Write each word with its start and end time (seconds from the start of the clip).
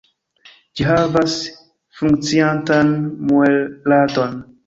Ĝi 0.79 0.87
havas 0.91 1.35
funkciantan 1.99 2.91
muelradon. 3.33 4.35